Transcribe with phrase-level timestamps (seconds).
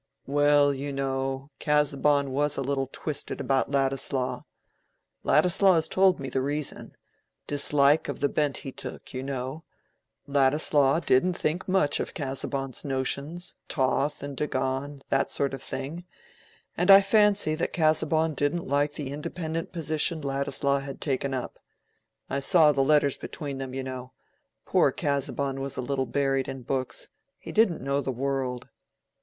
[0.25, 4.41] "Well, you know, Casaubon was a little twisted about Ladislaw.
[5.23, 11.67] Ladislaw has told me the reason—dislike of the bent he took, you know—Ladislaw didn't think
[11.67, 16.05] much of Casaubon's notions, Thoth and Dagon—that sort of thing:
[16.75, 21.59] and I fancy that Casaubon didn't like the independent position Ladislaw had taken up.
[22.27, 24.13] I saw the letters between them, you know.
[24.65, 28.67] Poor Casaubon was a little buried in books—he didn't know the world."